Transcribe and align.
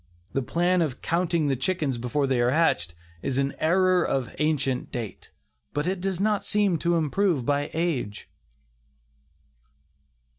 The 0.33 0.41
plan 0.41 0.81
of 0.81 1.03
"counting 1.03 1.45
the 1.45 1.55
chickens 1.55 1.99
before 1.99 2.25
they 2.25 2.41
are 2.41 2.49
hatched" 2.49 2.95
is 3.21 3.37
an 3.37 3.53
error 3.59 4.03
of 4.03 4.33
ancient 4.39 4.91
date, 4.91 5.29
but 5.75 5.85
it 5.85 6.01
does 6.01 6.19
not 6.19 6.43
seem 6.43 6.79
to 6.79 6.95
improve 6.95 7.45
by 7.45 7.69
age. 7.71 8.27